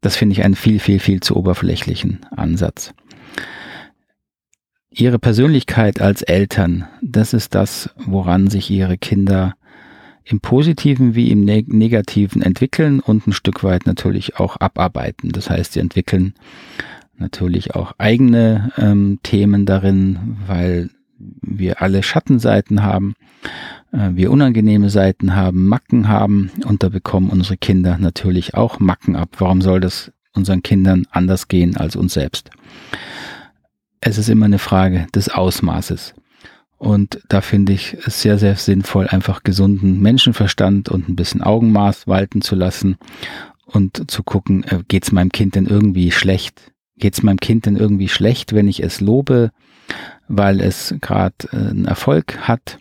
Das 0.00 0.16
finde 0.16 0.34
ich 0.34 0.44
einen 0.44 0.54
viel, 0.54 0.78
viel, 0.78 0.98
viel 0.98 1.20
zu 1.20 1.36
oberflächlichen 1.36 2.20
Ansatz. 2.30 2.94
Ihre 4.90 5.18
Persönlichkeit 5.18 6.00
als 6.00 6.22
Eltern, 6.22 6.86
das 7.02 7.34
ist 7.34 7.54
das, 7.54 7.90
woran 7.96 8.48
sich 8.48 8.70
Ihre 8.70 8.96
Kinder 8.96 9.54
im 10.24 10.40
Positiven 10.40 11.14
wie 11.14 11.30
im 11.30 11.44
Negativen 11.44 12.42
entwickeln 12.42 13.00
und 13.00 13.26
ein 13.26 13.32
Stück 13.32 13.62
weit 13.62 13.86
natürlich 13.86 14.40
auch 14.40 14.56
abarbeiten. 14.56 15.30
Das 15.30 15.50
heißt, 15.50 15.74
sie 15.74 15.80
entwickeln 15.80 16.34
natürlich 17.18 17.74
auch 17.74 17.92
eigene 17.98 18.72
ähm, 18.76 19.18
Themen 19.22 19.66
darin, 19.66 20.36
weil 20.46 20.90
wir 21.18 21.82
alle 21.82 22.02
Schattenseiten 22.02 22.82
haben, 22.82 23.14
äh, 23.92 24.10
wir 24.12 24.30
unangenehme 24.30 24.90
Seiten 24.90 25.34
haben, 25.34 25.66
Macken 25.66 26.08
haben 26.08 26.50
und 26.64 26.82
da 26.82 26.88
bekommen 26.88 27.30
unsere 27.30 27.56
Kinder 27.56 27.98
natürlich 27.98 28.54
auch 28.54 28.80
Macken 28.80 29.16
ab. 29.16 29.30
Warum 29.38 29.62
soll 29.62 29.80
das 29.80 30.12
unseren 30.34 30.62
Kindern 30.62 31.06
anders 31.10 31.48
gehen 31.48 31.76
als 31.76 31.96
uns 31.96 32.14
selbst? 32.14 32.50
Es 34.00 34.18
ist 34.18 34.28
immer 34.28 34.46
eine 34.46 34.58
Frage 34.58 35.06
des 35.14 35.28
Ausmaßes. 35.28 36.14
Und 36.78 37.20
da 37.28 37.40
finde 37.40 37.72
ich 37.72 37.96
es 38.06 38.20
sehr, 38.20 38.38
sehr 38.38 38.54
sinnvoll, 38.56 39.08
einfach 39.08 39.42
gesunden 39.42 40.00
Menschenverstand 40.00 40.90
und 40.90 41.08
ein 41.08 41.16
bisschen 41.16 41.42
Augenmaß 41.42 42.06
walten 42.06 42.42
zu 42.42 42.54
lassen 42.54 42.98
und 43.64 44.10
zu 44.10 44.22
gucken, 44.22 44.64
äh, 44.64 44.82
geht 44.86 45.04
es 45.04 45.12
meinem 45.12 45.32
Kind 45.32 45.54
denn 45.54 45.66
irgendwie 45.66 46.12
schlecht? 46.12 46.72
Geht 46.98 47.14
es 47.14 47.22
meinem 47.22 47.38
Kind 47.38 47.66
denn 47.66 47.76
irgendwie 47.76 48.08
schlecht, 48.08 48.54
wenn 48.54 48.68
ich 48.68 48.82
es 48.82 49.00
lobe, 49.00 49.50
weil 50.28 50.60
es 50.60 50.94
gerade 51.00 51.34
äh, 51.52 51.56
einen 51.56 51.84
Erfolg 51.84 52.38
hat? 52.48 52.78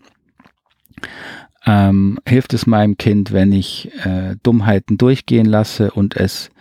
Ähm, 1.66 2.20
hilft 2.26 2.54
es 2.54 2.68
meinem 2.68 2.98
Kind, 2.98 3.34
wenn 3.34 3.52
ich 3.52 3.92
äh, 4.06 4.36
Dummheiten 4.44 4.98
durchgehen 4.98 5.46
lasse 5.46 5.92
und 5.92 6.16
es 6.16 6.52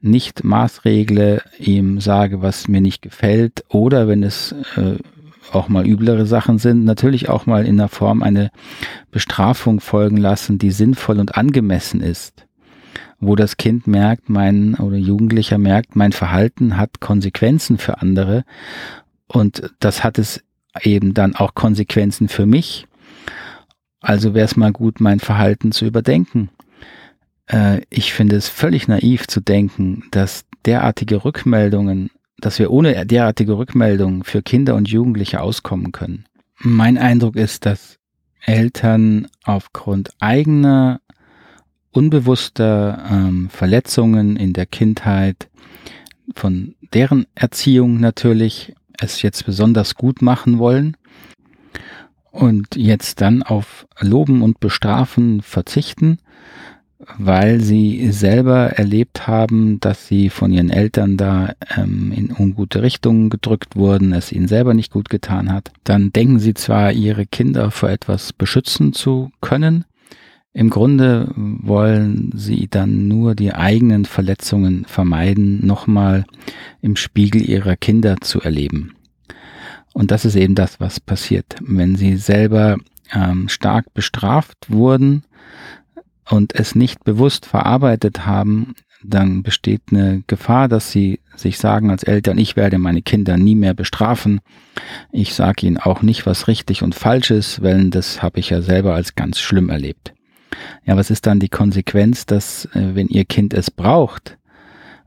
nicht 0.00 0.44
maßregle, 0.44 1.42
ihm 1.58 2.00
sage, 2.00 2.42
was 2.42 2.68
mir 2.68 2.80
nicht 2.80 3.02
gefällt, 3.02 3.64
oder 3.68 4.08
wenn 4.08 4.22
es 4.22 4.52
äh, 4.76 4.96
auch 5.52 5.68
mal 5.68 5.86
üblere 5.86 6.26
Sachen 6.26 6.58
sind, 6.58 6.84
natürlich 6.84 7.28
auch 7.28 7.46
mal 7.46 7.66
in 7.66 7.76
der 7.76 7.88
Form 7.88 8.22
eine 8.22 8.50
Bestrafung 9.10 9.80
folgen 9.80 10.16
lassen, 10.16 10.58
die 10.58 10.70
sinnvoll 10.70 11.20
und 11.20 11.36
angemessen 11.36 12.00
ist 12.00 12.45
wo 13.20 13.36
das 13.36 13.56
Kind 13.56 13.86
merkt, 13.86 14.28
mein 14.28 14.74
oder 14.74 14.96
Jugendlicher 14.96 15.58
merkt, 15.58 15.96
mein 15.96 16.12
Verhalten 16.12 16.76
hat 16.76 17.00
Konsequenzen 17.00 17.78
für 17.78 18.00
andere 18.00 18.44
und 19.26 19.70
das 19.80 20.04
hat 20.04 20.18
es 20.18 20.42
eben 20.82 21.14
dann 21.14 21.34
auch 21.34 21.54
Konsequenzen 21.54 22.28
für 22.28 22.46
mich. 22.46 22.86
Also 24.00 24.34
wäre 24.34 24.44
es 24.44 24.56
mal 24.56 24.72
gut, 24.72 25.00
mein 25.00 25.20
Verhalten 25.20 25.72
zu 25.72 25.84
überdenken. 25.84 26.50
Äh, 27.46 27.80
ich 27.90 28.12
finde 28.12 28.36
es 28.36 28.48
völlig 28.48 28.88
naiv 28.88 29.26
zu 29.26 29.40
denken, 29.40 30.04
dass 30.10 30.44
derartige 30.64 31.24
Rückmeldungen, 31.24 32.10
dass 32.38 32.58
wir 32.58 32.70
ohne 32.70 33.06
derartige 33.06 33.56
Rückmeldungen 33.56 34.24
für 34.24 34.42
Kinder 34.42 34.74
und 34.74 34.88
Jugendliche 34.88 35.40
auskommen 35.40 35.92
können. 35.92 36.26
Mein 36.58 36.98
Eindruck 36.98 37.36
ist, 37.36 37.66
dass 37.66 37.98
Eltern 38.44 39.28
aufgrund 39.44 40.10
eigener 40.20 41.00
unbewusster 41.96 43.04
ähm, 43.10 43.48
Verletzungen 43.50 44.36
in 44.36 44.52
der 44.52 44.66
Kindheit, 44.66 45.48
von 46.34 46.74
deren 46.92 47.26
Erziehung 47.34 47.98
natürlich 48.00 48.74
es 48.98 49.22
jetzt 49.22 49.46
besonders 49.46 49.94
gut 49.94 50.22
machen 50.22 50.58
wollen 50.58 50.96
und 52.30 52.76
jetzt 52.76 53.20
dann 53.20 53.42
auf 53.42 53.86
Loben 54.00 54.42
und 54.42 54.60
Bestrafen 54.60 55.40
verzichten, 55.42 56.18
weil 57.18 57.60
sie 57.60 58.10
selber 58.10 58.70
erlebt 58.72 59.26
haben, 59.26 59.80
dass 59.80 60.06
sie 60.06 60.30
von 60.30 60.52
ihren 60.52 60.70
Eltern 60.70 61.16
da 61.16 61.54
ähm, 61.76 62.12
in 62.12 62.34
ungute 62.36 62.82
Richtungen 62.82 63.30
gedrückt 63.30 63.76
wurden, 63.76 64.12
es 64.12 64.32
ihnen 64.32 64.48
selber 64.48 64.74
nicht 64.74 64.92
gut 64.92 65.08
getan 65.08 65.52
hat. 65.52 65.72
Dann 65.84 66.12
denken 66.12 66.38
sie 66.38 66.54
zwar, 66.54 66.92
ihre 66.92 67.26
Kinder 67.26 67.70
vor 67.70 67.90
etwas 67.90 68.32
beschützen 68.32 68.92
zu 68.92 69.30
können, 69.40 69.84
im 70.56 70.70
Grunde 70.70 71.30
wollen 71.36 72.32
sie 72.34 72.66
dann 72.66 73.08
nur 73.08 73.34
die 73.34 73.52
eigenen 73.52 74.06
Verletzungen 74.06 74.86
vermeiden, 74.86 75.66
nochmal 75.66 76.24
im 76.80 76.96
Spiegel 76.96 77.46
ihrer 77.46 77.76
Kinder 77.76 78.16
zu 78.22 78.40
erleben. 78.40 78.94
Und 79.92 80.10
das 80.10 80.24
ist 80.24 80.34
eben 80.34 80.54
das, 80.54 80.80
was 80.80 80.98
passiert. 80.98 81.56
Wenn 81.60 81.94
sie 81.96 82.16
selber 82.16 82.78
ähm, 83.12 83.50
stark 83.50 83.92
bestraft 83.92 84.56
wurden 84.68 85.24
und 86.30 86.54
es 86.54 86.74
nicht 86.74 87.04
bewusst 87.04 87.44
verarbeitet 87.44 88.24
haben, 88.24 88.72
dann 89.04 89.42
besteht 89.42 89.82
eine 89.90 90.22
Gefahr, 90.26 90.68
dass 90.68 90.90
sie 90.90 91.20
sich 91.36 91.58
sagen 91.58 91.90
als 91.90 92.02
Eltern, 92.02 92.38
ich 92.38 92.56
werde 92.56 92.78
meine 92.78 93.02
Kinder 93.02 93.36
nie 93.36 93.56
mehr 93.56 93.74
bestrafen. 93.74 94.40
Ich 95.12 95.34
sage 95.34 95.66
ihnen 95.66 95.76
auch 95.76 96.00
nicht, 96.00 96.24
was 96.24 96.48
richtig 96.48 96.82
und 96.82 96.94
falsch 96.94 97.30
ist, 97.30 97.62
weil 97.62 97.90
das 97.90 98.22
habe 98.22 98.40
ich 98.40 98.48
ja 98.48 98.62
selber 98.62 98.94
als 98.94 99.16
ganz 99.16 99.38
schlimm 99.38 99.68
erlebt. 99.68 100.15
Ja, 100.84 100.96
was 100.96 101.10
ist 101.10 101.26
dann 101.26 101.40
die 101.40 101.48
Konsequenz, 101.48 102.26
dass 102.26 102.66
äh, 102.66 102.94
wenn 102.94 103.08
Ihr 103.08 103.24
Kind 103.24 103.54
es 103.54 103.70
braucht, 103.70 104.36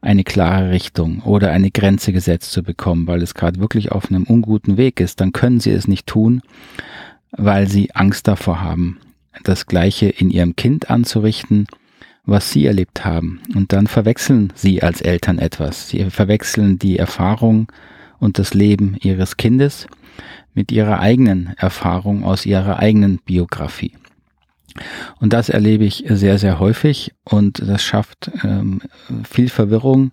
eine 0.02 0.24
klare 0.24 0.72
Richtung 0.72 1.22
oder 1.24 1.52
eine 1.52 1.72
Grenze 1.72 2.14
gesetzt 2.14 2.52
zu 2.52 2.64
bekommen, 2.64 3.08
weil 3.08 3.22
es 3.22 3.34
gerade 3.34 3.60
wirklich 3.60 3.92
auf 3.92 4.10
einem 4.10 4.24
unguten 4.24 4.78
Weg 4.78 5.00
ist, 5.00 5.20
dann 5.20 5.34
können 5.34 5.60
Sie 5.60 5.72
es 5.72 5.88
nicht 5.88 6.08
tun, 6.08 6.42
weil 7.32 7.68
Sie 7.68 7.94
Angst 7.96 8.28
davor 8.28 8.62
haben, 8.62 9.00
das 9.44 9.66
Gleiche 9.66 10.08
in 10.08 10.30
Ihrem 10.30 10.56
Kind 10.56 10.90
anzurichten, 10.90 11.68
was 12.26 12.52
Sie 12.52 12.66
erlebt 12.66 13.04
haben. 13.06 13.42
Und 13.56 13.74
dann 13.74 13.88
verwechseln 13.88 14.54
Sie 14.56 14.82
als 14.84 15.02
Eltern 15.02 15.40
etwas. 15.40 15.90
Sie 15.90 16.10
verwechseln 16.10 16.80
die 16.80 16.98
Erfahrung 16.98 17.72
und 18.20 18.40
das 18.40 18.54
Leben 18.54 18.96
Ihres 19.02 19.38
Kindes 19.38 19.88
mit 20.54 20.72
Ihrer 20.72 21.00
eigenen 21.00 21.54
Erfahrung 21.58 22.24
aus 22.24 22.46
Ihrer 22.46 22.80
eigenen 22.80 23.20
Biografie. 23.20 23.94
Und 25.20 25.34
das 25.34 25.50
erlebe 25.50 25.86
ich 25.86 26.06
sehr, 26.08 26.38
sehr 26.38 26.60
häufig 26.60 27.14
und 27.24 27.60
das 27.68 27.84
schafft 27.84 28.32
ähm, 28.44 28.82
viel 29.28 29.50
Verwirrung, 29.50 30.12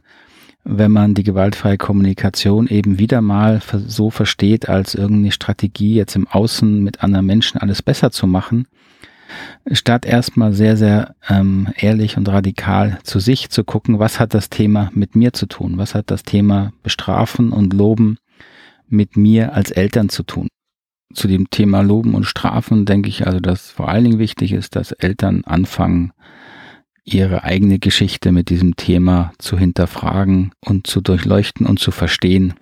wenn 0.64 0.90
man 0.90 1.14
die 1.14 1.22
gewaltfreie 1.22 1.78
Kommunikation 1.78 2.66
eben 2.66 2.98
wieder 2.98 3.20
mal 3.20 3.60
so 3.86 4.10
versteht, 4.10 4.68
als 4.68 4.94
irgendeine 4.94 5.32
Strategie 5.32 5.94
jetzt 5.94 6.16
im 6.16 6.26
Außen 6.26 6.82
mit 6.82 7.04
anderen 7.04 7.26
Menschen 7.26 7.58
alles 7.58 7.82
besser 7.82 8.10
zu 8.10 8.26
machen, 8.26 8.66
statt 9.70 10.04
erstmal 10.04 10.52
sehr, 10.52 10.76
sehr 10.76 11.14
ähm, 11.28 11.68
ehrlich 11.76 12.16
und 12.16 12.28
radikal 12.28 12.98
zu 13.04 13.20
sich 13.20 13.48
zu 13.50 13.62
gucken, 13.62 14.00
was 14.00 14.18
hat 14.18 14.34
das 14.34 14.50
Thema 14.50 14.90
mit 14.92 15.14
mir 15.14 15.32
zu 15.32 15.46
tun, 15.46 15.78
was 15.78 15.94
hat 15.94 16.10
das 16.10 16.25
Thema 16.25 16.72
Bestrafen 16.82 17.52
und 17.52 17.72
Loben 17.72 18.18
mit 18.88 19.16
mir 19.16 19.54
als 19.54 19.70
Eltern 19.70 20.08
zu 20.08 20.25
tun 20.25 20.48
zu 21.14 21.28
dem 21.28 21.50
Thema 21.50 21.82
Loben 21.82 22.14
und 22.14 22.25
Strafen 22.25 22.84
denke 22.84 23.08
ich 23.08 23.26
also, 23.26 23.40
dass 23.40 23.70
vor 23.70 23.88
allen 23.88 24.04
Dingen 24.04 24.18
wichtig 24.18 24.52
ist, 24.52 24.76
dass 24.76 24.92
Eltern 24.92 25.44
anfangen, 25.44 26.12
ihre 27.04 27.44
eigene 27.44 27.78
Geschichte 27.78 28.32
mit 28.32 28.50
diesem 28.50 28.76
Thema 28.76 29.32
zu 29.38 29.56
hinterfragen 29.56 30.50
und 30.60 30.86
zu 30.86 31.00
durchleuchten 31.00 31.64
und 31.64 31.78
zu 31.78 31.92
verstehen. 31.92 32.54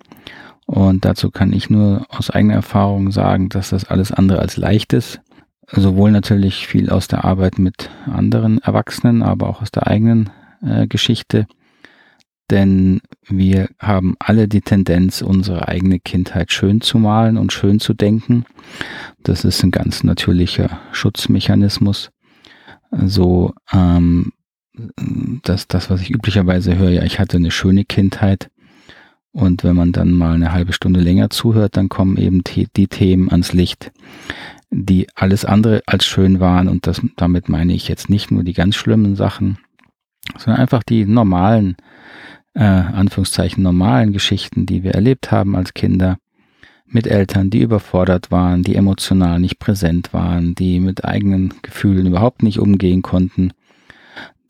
Und 0.67 1.05
dazu 1.05 1.31
kann 1.31 1.51
ich 1.51 1.69
nur 1.69 2.05
aus 2.09 2.29
eigener 2.29 2.53
Erfahrung 2.53 3.11
sagen, 3.11 3.49
dass 3.49 3.69
das 3.69 3.85
alles 3.85 4.11
andere 4.11 4.39
als 4.39 4.57
leicht 4.57 4.93
ist. 4.93 5.19
Sowohl 5.67 6.11
natürlich 6.11 6.67
viel 6.67 6.91
aus 6.91 7.07
der 7.07 7.25
Arbeit 7.25 7.57
mit 7.57 7.89
anderen 8.05 8.59
Erwachsenen, 8.59 9.23
aber 9.23 9.49
auch 9.49 9.63
aus 9.63 9.71
der 9.71 9.87
eigenen 9.87 10.29
äh, 10.61 10.87
Geschichte 10.87 11.47
denn 12.51 13.01
wir 13.27 13.69
haben 13.79 14.15
alle 14.19 14.47
die 14.47 14.61
Tendenz, 14.61 15.21
unsere 15.21 15.67
eigene 15.67 15.99
Kindheit 15.99 16.51
schön 16.51 16.81
zu 16.81 16.99
malen 16.99 17.37
und 17.37 17.53
schön 17.53 17.79
zu 17.79 17.93
denken. 17.93 18.45
Das 19.23 19.43
ist 19.43 19.63
ein 19.63 19.71
ganz 19.71 20.03
natürlicher 20.03 20.79
Schutzmechanismus. 20.91 22.11
So, 22.91 23.53
ähm, 23.73 24.31
das, 25.43 25.67
das, 25.67 25.89
was 25.89 26.01
ich 26.01 26.11
üblicherweise 26.11 26.77
höre, 26.77 26.91
ja, 26.91 27.03
ich 27.03 27.19
hatte 27.19 27.37
eine 27.37 27.51
schöne 27.51 27.85
Kindheit. 27.85 28.49
Und 29.31 29.63
wenn 29.63 29.75
man 29.75 29.91
dann 29.91 30.11
mal 30.11 30.33
eine 30.33 30.53
halbe 30.53 30.71
Stunde 30.71 31.01
länger 31.01 31.29
zuhört, 31.29 31.75
dann 31.75 31.89
kommen 31.89 32.17
eben 32.17 32.41
die, 32.43 32.87
Themen 32.87 33.29
ans 33.29 33.51
Licht, 33.51 33.91
die 34.69 35.07
alles 35.15 35.43
andere 35.43 35.81
als 35.87 36.05
schön 36.05 36.39
waren. 36.39 36.69
Und 36.69 36.87
das, 36.87 37.01
damit 37.17 37.49
meine 37.49 37.73
ich 37.73 37.87
jetzt 37.87 38.09
nicht 38.09 38.31
nur 38.31 38.43
die 38.43 38.53
ganz 38.53 38.75
schlimmen 38.75 39.15
Sachen, 39.15 39.57
sondern 40.37 40.61
einfach 40.61 40.83
die 40.83 41.05
normalen 41.05 41.75
äh, 42.55 42.63
Anführungszeichen 42.63 43.63
normalen 43.63 44.13
Geschichten, 44.13 44.65
die 44.65 44.83
wir 44.83 44.91
erlebt 44.91 45.31
haben 45.31 45.55
als 45.55 45.73
Kinder, 45.73 46.17
mit 46.87 47.07
Eltern, 47.07 47.49
die 47.49 47.61
überfordert 47.61 48.31
waren, 48.31 48.63
die 48.63 48.75
emotional 48.75 49.39
nicht 49.39 49.59
präsent 49.59 50.13
waren, 50.13 50.55
die 50.55 50.79
mit 50.79 51.03
eigenen 51.03 51.53
Gefühlen 51.61 52.05
überhaupt 52.07 52.43
nicht 52.43 52.59
umgehen 52.59 53.01
konnten, 53.01 53.51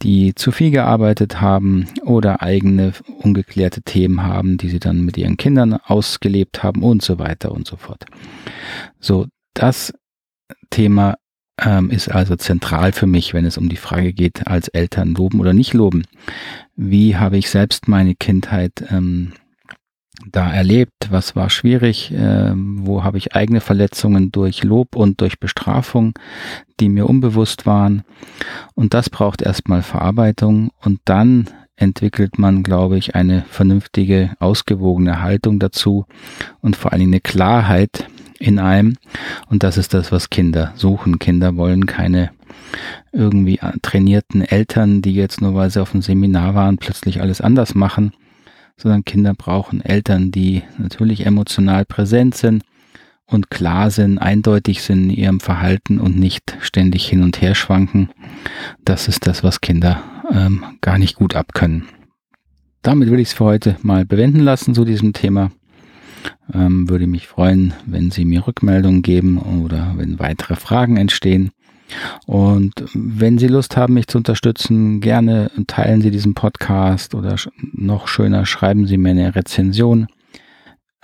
die 0.02 0.36
zu 0.36 0.52
viel 0.52 0.72
gearbeitet 0.72 1.42
haben 1.42 1.88
oder 2.04 2.42
eigene 2.42 2.94
ungeklärte 3.20 3.82
Themen 3.82 4.24
haben, 4.24 4.58
die 4.58 4.70
sie 4.70 4.80
dann 4.80 5.06
mit 5.06 5.18
ihren 5.18 5.38
Kindern 5.38 5.74
ausgelebt 5.74 6.62
haben 6.62 6.84
und 6.84 7.02
so 7.02 7.18
weiter 7.20 7.52
und 7.52 7.66
so 7.66 7.78
fort. 7.78 8.06
So, 9.00 9.28
das 9.54 9.94
Thema 10.70 11.16
ähm, 11.62 11.90
ist 11.90 12.10
also 12.10 12.36
zentral 12.36 12.92
für 12.92 13.08
mich, 13.08 13.34
wenn 13.34 13.46
es 13.46 13.58
um 13.58 13.70
die 13.70 13.78
Frage 13.78 14.14
geht, 14.14 14.48
als 14.48 14.68
Eltern 14.68 15.16
loben 15.16 15.40
oder 15.40 15.54
nicht 15.54 15.74
loben. 15.74 16.04
Wie 16.76 17.16
habe 17.16 17.38
ich 17.38 17.50
selbst 17.50 17.88
meine 17.88 18.16
Kindheit 18.16 18.86
ähm, 18.90 19.34
da 20.32 20.52
erlebt? 20.52 21.10
Was 21.10 21.36
war 21.36 21.50
schwierig? 21.50 22.14
Ähm, 22.16 22.80
wo 22.86 23.04
habe 23.04 23.18
ich 23.18 23.36
eigene 23.36 23.62
Verletzungen 23.62 24.32
durch 24.32 24.64
Lob 24.64 24.96
und 24.96 25.22
durch 25.22 25.40
Bestrafung, 25.40 26.18
die 26.80 26.90
mir 26.90 27.08
unbewusst 27.08 27.66
waren? 27.66 28.04
Und 28.74 28.94
das 28.94 29.10
braucht 29.10 29.42
erstmal 29.42 29.82
Verarbeitung 29.82 30.72
und 30.82 31.00
dann 31.06 31.50
entwickelt 31.78 32.40
man, 32.40 32.64
glaube 32.64 32.98
ich, 32.98 33.16
eine 33.16 33.44
vernünftige, 33.50 34.32
ausgewogene 34.40 35.22
Haltung 35.22 35.60
dazu 35.60 36.06
und 36.62 36.76
vor 36.76 36.92
allen 36.92 37.02
Dingen 37.02 37.14
eine 37.14 37.22
Klarheit 37.22 38.08
in 38.40 38.60
einem. 38.60 38.96
Und 39.50 39.64
das 39.64 39.78
ist 39.78 39.94
das, 39.94 40.12
was 40.12 40.30
Kinder 40.30 40.74
suchen. 40.76 41.20
Kinder 41.20 41.56
wollen 41.56 41.86
keine 41.86 42.32
irgendwie 43.12 43.60
trainierten 43.82 44.42
Eltern, 44.42 45.02
die 45.02 45.14
jetzt 45.14 45.42
nur 45.42 45.56
weil 45.56 45.70
sie 45.70 45.82
auf 45.82 45.92
dem 45.92 46.02
Seminar 46.02 46.56
waren, 46.56 46.78
plötzlich 46.78 47.22
alles 47.22 47.42
anders 47.42 47.76
machen, 47.76 48.14
sondern 48.78 49.06
Kinder 49.06 49.34
brauchen 49.34 49.82
Eltern, 49.82 50.32
die 50.32 50.64
natürlich 50.78 51.26
emotional 51.26 51.86
präsent 51.86 52.36
sind 52.36 52.64
und 53.26 53.50
klar 53.50 53.90
sind, 53.90 54.20
eindeutig 54.20 54.84
sind 54.84 55.06
in 55.06 55.10
ihrem 55.10 55.40
Verhalten 55.40 56.00
und 56.00 56.18
nicht 56.18 56.58
ständig 56.60 57.08
hin 57.08 57.24
und 57.24 57.42
her 57.42 57.56
schwanken. 57.56 58.10
Das 58.84 59.08
ist 59.08 59.28
das, 59.28 59.44
was 59.44 59.62
Kinder 59.62 60.04
ähm, 60.32 60.64
gar 60.82 60.98
nicht 60.98 61.16
gut 61.16 61.36
abkönnen. 61.36 61.86
Damit 62.82 63.10
will 63.10 63.20
ich 63.20 63.30
es 63.30 63.34
für 63.34 63.46
heute 63.46 63.78
mal 63.82 64.06
bewenden 64.06 64.42
lassen 64.42 64.76
zu 64.76 64.86
diesem 64.86 65.14
Thema. 65.14 65.52
Ähm, 66.54 66.90
würde 66.90 67.08
mich 67.08 67.28
freuen, 67.28 67.74
wenn 67.86 68.12
Sie 68.12 68.26
mir 68.26 68.46
Rückmeldungen 68.46 69.02
geben 69.02 69.38
oder 69.64 69.94
wenn 69.98 70.20
weitere 70.20 70.56
Fragen 70.56 70.98
entstehen. 70.98 71.52
Und 72.26 72.74
wenn 72.94 73.38
Sie 73.38 73.48
Lust 73.48 73.78
haben, 73.78 73.94
mich 73.94 74.08
zu 74.08 74.18
unterstützen, 74.18 75.02
gerne 75.02 75.52
teilen 75.68 76.02
Sie 76.02 76.12
diesen 76.12 76.34
Podcast 76.34 77.14
oder 77.14 77.36
noch 77.74 78.08
schöner, 78.08 78.46
schreiben 78.46 78.88
Sie 78.88 78.98
mir 78.98 79.12
eine 79.12 79.36
Rezension 79.36 80.08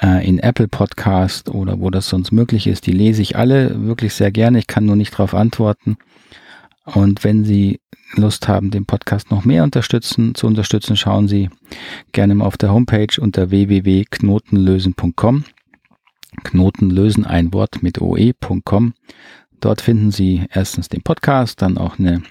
äh, 0.02 0.28
in 0.28 0.40
Apple 0.40 0.68
Podcast 0.68 1.50
oder 1.50 1.80
wo 1.80 1.90
das 1.90 2.10
sonst 2.10 2.32
möglich 2.32 2.68
ist. 2.68 2.88
Die 2.88 2.92
lese 2.92 3.22
ich 3.22 3.36
alle 3.36 3.86
wirklich 3.86 4.14
sehr 4.14 4.32
gerne. 4.32 4.60
Ich 4.60 4.68
kann 4.68 4.86
nur 4.86 4.96
nicht 4.96 5.14
darauf 5.14 5.34
antworten. 5.34 5.98
Und 6.86 7.24
wenn 7.24 7.44
Sie 7.46 7.80
Lust 8.16 8.48
haben, 8.48 8.72
den 8.72 8.86
Podcast 8.86 9.32
noch 9.32 9.46
mehr 9.46 9.64
unterstützen, 9.64 10.36
zu 10.36 10.48
unterstützen, 10.48 10.98
schauen 10.98 11.28
Sie 11.28 11.50
gerne 12.12 12.36
mal 12.36 12.46
auf 12.46 12.58
der 12.58 12.72
Homepage 12.74 13.20
unter 13.20 13.52
www.knotenlösen.com. 13.52 15.46
Knotenlösen 16.44 17.26
ein 17.26 17.54
Wort 17.54 17.84
mit 17.84 18.02
oe.com. 18.02 18.94
Dort 19.60 19.82
finden 19.82 20.12
Sie 20.12 20.46
erstens 20.50 20.90
den 20.90 21.04
Podcast, 21.04 21.62
dann 21.62 21.78
auch 21.78 22.00
eine, 22.00 22.24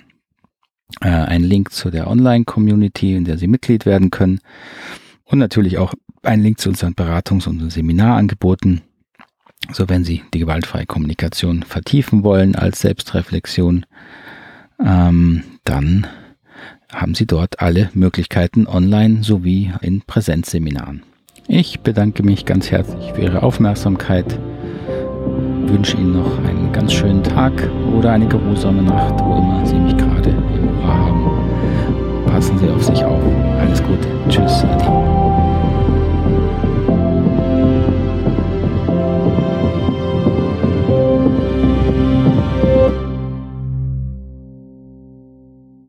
äh, 1.01 1.09
einen 1.09 1.45
Link 1.45 1.73
zu 1.73 1.91
der 1.91 2.09
Online-Community, 2.09 3.15
in 3.15 3.25
der 3.25 3.39
Sie 3.39 3.47
Mitglied 3.47 3.87
werden 3.87 4.11
können. 4.11 4.41
Und 5.25 5.39
natürlich 5.39 5.79
auch 5.79 5.95
einen 6.23 6.43
Link 6.43 6.59
zu 6.59 6.71
unseren 6.71 6.95
Beratungs- 6.95 7.49
und 7.49 7.71
Seminarangeboten. 7.71 8.83
So, 9.73 9.89
wenn 9.89 10.05
Sie 10.05 10.23
die 10.35 10.41
gewaltfreie 10.41 10.87
Kommunikation 10.87 11.63
vertiefen 11.63 12.25
wollen 12.25 12.57
als 12.57 12.81
Selbstreflexion, 12.81 13.87
ähm, 14.85 15.43
dann 15.65 16.07
haben 16.93 17.15
Sie 17.15 17.27
dort 17.27 17.61
alle 17.61 17.91
Möglichkeiten 17.95 18.67
online 18.67 19.23
sowie 19.23 19.73
in 19.81 20.03
Präsenzseminaren. 20.03 21.03
Ich 21.47 21.81
bedanke 21.81 22.23
mich 22.23 22.47
ganz 22.47 22.71
herzlich 22.71 23.13
für 23.13 23.23
Ihre 23.23 23.43
Aufmerksamkeit, 23.43 24.39
wünsche 25.67 25.97
Ihnen 25.97 26.15
noch 26.15 26.39
einen 26.45 26.73
ganz 26.73 26.93
schönen 26.93 27.23
Tag 27.23 27.53
oder 27.97 28.13
eine 28.13 28.29
geruhsame 28.29 28.83
Nacht, 28.83 29.21
wo 29.21 29.37
immer 29.37 29.67
Sie 29.67 29.77
mich 29.77 29.97
gerade 29.97 30.31
im 30.31 30.69
Ohr 30.69 30.87
haben. 30.87 32.25
Passen 32.27 32.59
Sie 32.59 32.69
auf 32.69 32.85
sich 32.85 33.05
auf. 33.05 33.23
Alles 33.59 33.83
Gute. 33.83 34.09
Tschüss. 34.29 34.65
Ade. 34.65 35.20